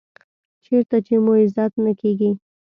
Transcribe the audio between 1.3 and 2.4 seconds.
عزت نه کېږي.